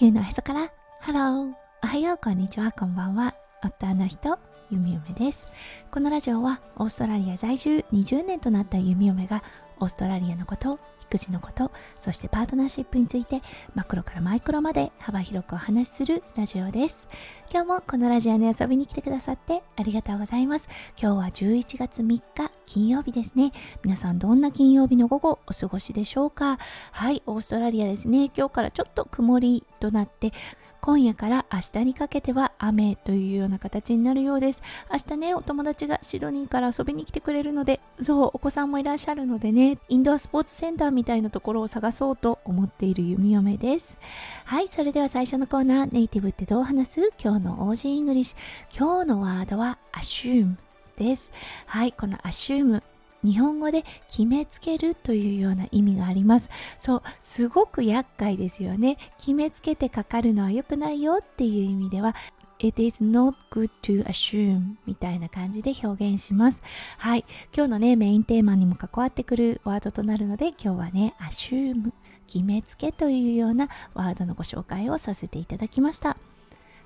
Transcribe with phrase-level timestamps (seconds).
[0.00, 2.72] 地球のへそからハローおはようこんにちは。
[2.72, 3.34] こんばんは。
[3.62, 4.38] 夫の人
[4.70, 5.46] ゆみゆめです。
[5.90, 9.42] このラジオはオーストラリア在住20年となったゆみゆめが
[9.80, 13.42] オーストラリアのこと育児のことそしてパートナーシップについて
[13.74, 17.08] マクロからマイクロまで幅広くお話しするラジオです。
[17.52, 20.68] 今日もこのラジオに遊びに来てくださってありがとうございます。
[20.96, 22.22] 今日は11月3日
[22.66, 23.52] 金曜日ですね。
[23.82, 26.58] 皆さんどんな金曜日の午後お過ごしでしょうか？
[26.92, 28.30] はいオーストラリアですね。
[28.36, 30.32] 今日からちょっと曇りとなって
[30.80, 34.62] 今夜から明日にかけては雨というような形になるようです。
[34.90, 43.98] 明日ね、お友達がシドニーから遊びに来てくれるので、そう、お子さんもいらっしゃるのでね、インドアスポーツセンターみたいなところを探そうと思っている弓嫁です。
[44.44, 47.12] はい、それでは最初のコーナー、ネイティブってどう話す？
[47.22, 48.78] 今日の オージー English。
[48.78, 50.56] 今日のワードは assume
[50.96, 51.30] です。
[51.66, 52.82] はい、この assume
[53.24, 56.50] 日本語で決めつけるというような意味があります。
[56.78, 58.98] そう、すごく厄介ですよね。
[59.18, 62.14] 決めつけてかかるのは良くないよっていう意味では、
[62.62, 66.62] It is not good to assume みたいな感じで表現します。
[66.98, 67.24] はい。
[67.54, 71.92] 今日のね、メインテーマにも関わってくるワードとなるので、今日はね、assume
[72.26, 76.16] 決めつけというようなワードのご紹介をさせていただきました。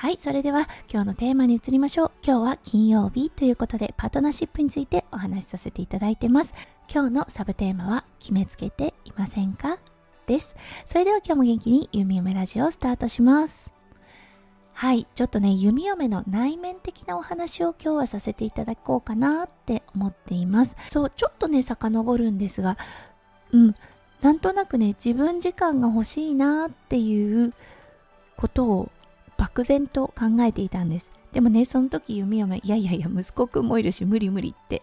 [0.00, 2.12] はい、それでは今日のテーマに移りましょう。
[2.24, 6.54] 今日は金曜日ということでパートナーシップについてお話しさせていただいてます。
[6.90, 9.76] 今日のサブテーマは決めつけていませんか？
[10.26, 10.56] です。
[10.86, 13.70] それでは今日も元気に弓嫁ラジオをスタートします。
[14.72, 20.76] はい、ちょっとね、弓嫁の内面的なお話を今日はさせていただこうかなって思っています。
[20.88, 22.78] そう、ちょっとね、遡るんですが、
[23.52, 23.74] うん、
[24.22, 27.52] なんとなくね、自分時間が欲しいなっていう
[28.38, 28.90] ことを
[29.40, 31.10] 漠然と考えていたんです。
[31.32, 34.82] でもね、その時弓嫁、いやいやいや、息子くんもいるし無理無理って、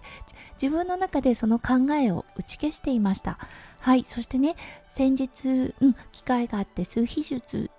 [0.59, 3.37] 自分の中でその考えを打ち消していました。
[3.79, 4.55] はい、そしてね、
[4.89, 7.69] 先日、うん、機会があって数秘術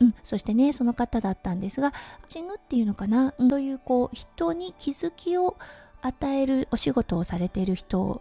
[0.00, 1.94] うん、そしてねその方だったんですが
[2.28, 5.56] チングっていうのかな、うん、というこう人に気づきを
[6.02, 8.20] 与えるお仕事をされている人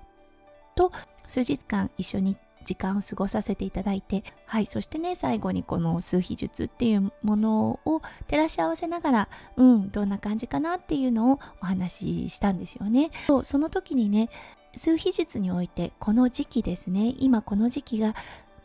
[0.77, 0.93] と
[1.27, 13.11] 数日間一緒に時間を過ごさせていただいて、はい、そしてね、最後にこの数秘術っていうものを照らし合わせながら、うん、どんな感じかなっていうのをお話ししたんですよね。
[13.27, 14.29] そうその時にね、
[14.75, 18.15] 数秘術においてこの時期ですね、今この時期が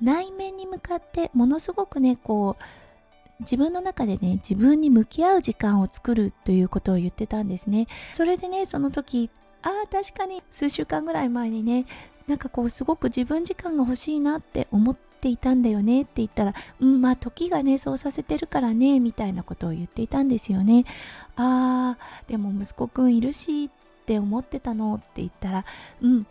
[0.02, 2.62] 内面に向かってものすごくね、こう、
[3.40, 9.30] 自分の中でね自分に向き合う時間を作るということを言ってたんですねそれでねその時
[9.62, 11.86] ああ確かに数週間ぐらい前にね
[12.30, 20.84] なんかこうすごく自分時間が欲しいなって思っていたんだよねって言ったら、うん、まあ時がね、そうさせてるからね、みたいなことを言っていたんですよね。
[21.34, 23.70] あー、でも息子くんいるしっ
[24.06, 25.64] て思ってたのって言ったら、
[26.02, 26.26] うん、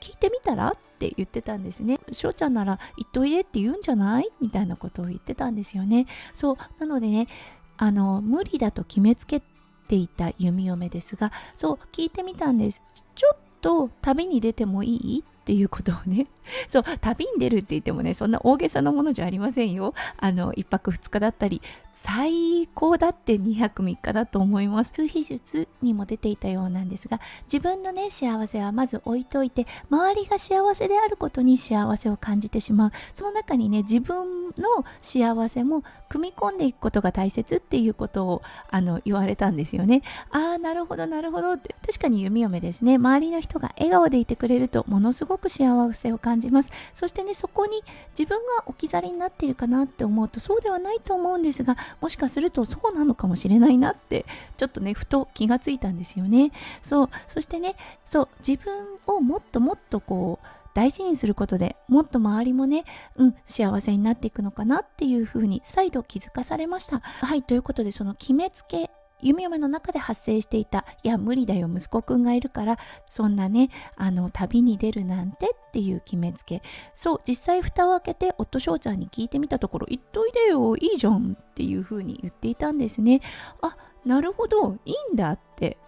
[0.00, 2.00] 聞いてみたらって言ってたんですね。
[2.10, 6.06] 翔ちゃんなら言っといでって言うんじゃないみたいなことを言ってたんですよね。
[6.32, 7.28] そう、なのでね、
[7.76, 9.42] あの、無理だと決めつけ
[9.88, 12.80] ていた弓嫁ですが、そう、聞いてみたんです。
[13.14, 15.24] ちょっと旅に出てもいい？
[15.42, 16.28] っていうことをね。
[16.68, 19.94] そう旅に出るって言ってもねそんな大げさなものじゃありませんよ。
[20.18, 24.92] あの1泊2日だったり最高だって2泊3日だと思います。
[24.92, 32.92] 数秘術にも出ていたようなんですが自分のね幸せはまず置いといて周りが幸せであることに幸せを感じてしまう。
[33.12, 40.02] その中にね自分の幸せも組み込んでいくことが大切っていうことをあの言われたんですよね。
[40.30, 41.74] ああなるほどなるほどって。
[41.86, 42.96] 確かに弓嫁ですね。
[42.96, 46.70] 周りの人が笑顔でいてくれるとものすごごく幸せを感じます。
[46.92, 47.82] そしてねそこに
[48.16, 54.26] 自分が置き去りになっているかなって思うとそうではないと思うんですがもしかするとそうなのかもしれないなって
[54.56, 56.52] ちょっとねふと気がついたんですよね。
[56.82, 57.10] そう。
[57.26, 58.72] そしてねそう自分
[59.06, 62.84] をもっともっとこう大事にすることでもっと周りもね、
[63.16, 67.00] うん、幸せになっていくのかなっていうふうに再度気づかされました。
[67.00, 68.90] はい、ということでその決めつけ
[69.22, 72.78] 夢嫁の中で発生していた、いや、無理だよ、息子くんがいるから、
[73.08, 76.62] そんなね、あの、旅に出るなんてっていう決めつけ。
[76.94, 83.20] そう、実際蓋を開けて、夫翔ちゃんに聞いてみたところ、言っといでよ、いいじゃんっていう風に言っていたんですね。
[83.60, 85.78] あ、なるほど、いいんだって、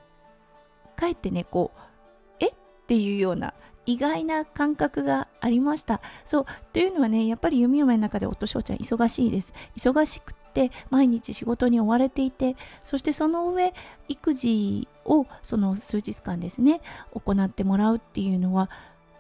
[0.97, 1.79] かえってね、こう、
[2.41, 2.49] え？
[2.49, 2.55] っ
[2.87, 3.55] ていうような
[3.87, 6.01] 意外な感覚がありました。
[6.25, 6.47] そう。
[6.73, 9.53] というのはね、やっぱり弓嫁の中で夫翔ちゃん忙しいです。
[9.77, 13.75] 忙しくて、毎日仕事に追われていて、そしてその上、
[14.09, 16.81] 育児をその数日間ですね、
[17.13, 18.71] 行ってもらうっていうのは、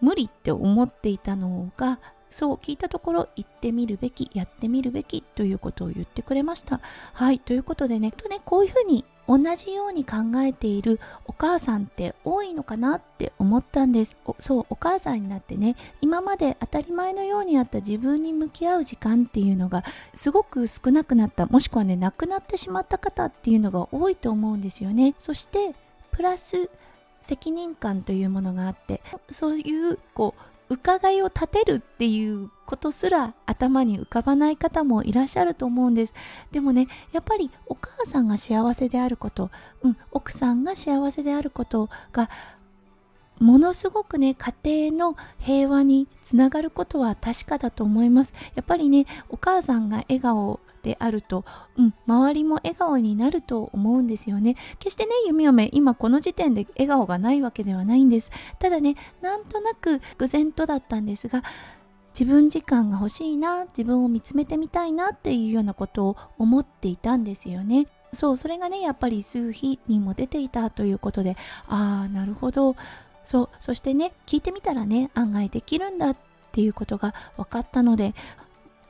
[0.01, 1.99] 無理って思っていたのが、
[2.31, 6.81] そう聞いたところ行ってみるべきやってみるべきということを言ってくれました。
[7.13, 14.17] はいということでねとねこういうふうに同じように考えているお母さんって多いのかなって思ったんです。
[14.41, 19.85] そうお母さんになってね今まで当たり前のようにあった自分に向き合う時間っていうのが
[20.15, 21.47] すごく少なくなった。
[21.47, 25.15] もしくはねなくなってしまった方っていうのが多いと思うんですよね。
[25.19, 25.75] そして
[26.11, 26.69] プラス
[27.23, 29.01] 責任感というものがあって
[29.31, 36.15] そういうこう伺いを立てるっていうことすら頭に浮かばない方もいらっしゃると思うんです。
[36.53, 39.51] でもねやっぱりお母さんが幸せであること、
[39.83, 42.31] うん、奥さんが幸せであることが
[43.39, 48.33] ものすごくね家庭の平和につながることは確かだと思います。
[48.55, 51.45] やっぱりねお母さんが笑顔であると、
[51.77, 54.57] うん、周りも笑顔になると思うんですよね。
[54.79, 58.31] 決してね弓嫁今この時点で笑顔がないわけではないんです。
[58.59, 61.43] ただねなんとなく偶然とだったんですが
[62.19, 67.89] 自分時間が欲しいな自分を見つめてみたいなっていうようなことを思っていたんですよね。
[68.13, 72.77] そうそれがねやっぱり数日にも出ていたということでああなるほど。
[73.25, 76.17] そうそしてね聞いてみたらね案外できるんだっ
[76.53, 78.15] ていうことが分かったので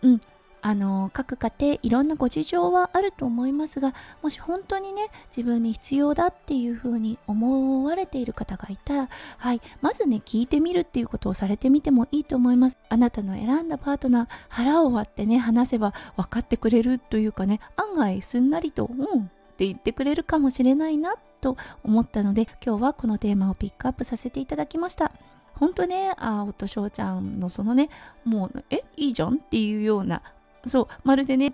[0.02, 0.20] うん
[0.66, 3.92] あの各家庭いろんなご事情はあると思いますが
[4.22, 12.78] もし本当にね自分に必要だっていうふうに思われている方がいたらはいまずね聞いてみるっていうことをされてみてもいいと思います。
[12.88, 25.12] あなたの選んだパートナー腹を割ってね話せば分かってくれるというかね案外すんなりとうんって言ってくれるかもしれないなと思ったので今日はこのテーマをピックアップさせていただきました
[25.54, 27.90] 本当ねあ夫翔ちゃんのそのね
[28.24, 30.22] もうえいいじゃんっていうような
[30.66, 31.52] そう、まるでね、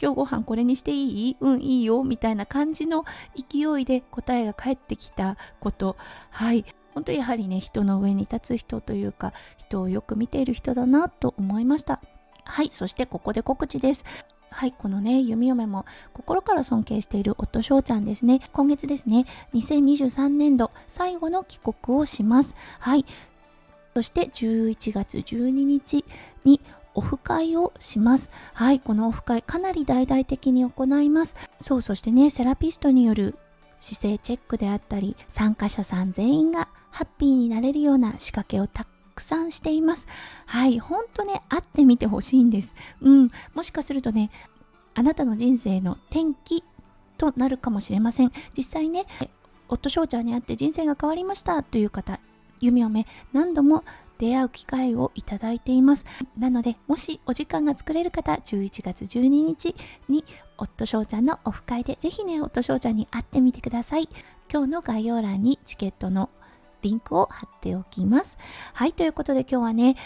[0.00, 1.36] 今日ご飯これにしていい？
[1.40, 3.04] うん、いいよ、みたいな感じの
[3.34, 5.96] 勢いで答えが返ってきたこと。
[6.30, 6.64] はい。
[6.94, 12.00] 本当やはりね、人の上に立つ人というか、人をよく見ている人だなと思いました。
[12.44, 14.04] はい、そしてここで告知です。
[14.52, 18.40] はい、このね、弓嫁も心から尊敬している夫翔ちゃんですね。
[18.52, 22.54] 今月ですね、2023年度最後の帰国をします。
[22.78, 23.04] はい。
[23.94, 26.04] そして11月12日
[26.44, 26.60] に
[26.94, 28.30] オフ会をします。
[28.54, 31.34] はい、このオフ会かなり大々的に行います。
[31.60, 33.36] そう、そしてね、セラピストによる
[33.80, 40.06] 姿勢チェックであったり、参加者さん全員がハッピーになれるような仕掛けをたくさんしています。
[40.46, 42.74] はい、ほんとね、会ってみてほしいんです。
[43.00, 44.30] うん、もしかするとね、
[44.94, 46.64] あなたの人生の転機
[47.18, 48.32] となるかもしれません。
[48.56, 49.06] 実際ね、
[49.68, 52.20] 夫翔ちゃんに会って人生が変わりましたという方、
[52.60, 53.84] 弓嫁何度も
[54.18, 56.04] 出会う機会をいただいています。
[56.38, 59.74] なので、もしお時間が作れる方、11月12日
[60.08, 60.24] に、
[60.58, 64.08] 夫翔ちゃんのオフ会で、ぜひね、夫翔ちゃんに会ってみてください。
[64.52, 66.30] 今日の概要欄にチケットの
[66.82, 68.36] リンクを貼っておきます。
[68.74, 69.96] はい、ということで今日はね、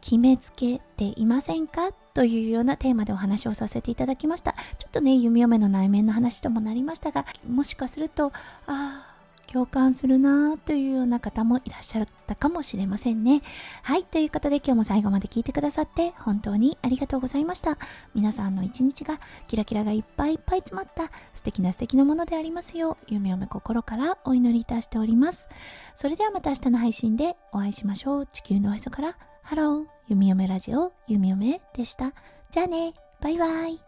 [0.00, 4.52] 決めつけていませんかというようなテーマでお話をさせていただきました。
[4.78, 8.30] ちょっとね、弓嫁の内面の話ともなりましたが、もしかすると、あ
[8.66, 9.17] あ、
[9.50, 13.42] 共感するなというような方もいらっしゃったかもしれませんね。
[13.82, 14.04] はい。
[14.04, 17.78] ということで今日も最後まで聞いてくださって本当にありがとうございました。
[18.14, 25.48] 皆さんの一日がキラキラがいっぱいいっぱい詰まった素敵な素敵なものでありますよう夢をめ心からお祈りいたしております。
[25.94, 28.26] それではまた明日の配信でお会いしましょう。
[28.26, 32.12] 地球のおへそからハロー、弓嫁ラジオ、弓嫁でした。
[32.50, 33.87] じゃあね、バイバイ。